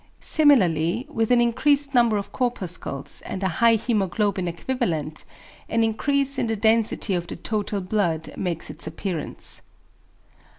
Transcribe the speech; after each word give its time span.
Similarly 0.19 1.05
with 1.11 1.29
an 1.29 1.39
increased 1.39 1.93
number 1.93 2.17
of 2.17 2.31
corpuscles, 2.31 3.21
and 3.23 3.43
a 3.43 3.47
high 3.47 3.77
hæmoglobin 3.77 4.47
equivalent, 4.47 5.25
an 5.69 5.83
increase 5.83 6.39
in 6.39 6.47
the 6.47 6.55
density 6.55 7.13
of 7.13 7.27
the 7.27 7.35
total 7.35 7.81
blood 7.81 8.33
makes 8.35 8.71
its 8.71 8.87
appearance. 8.87 9.61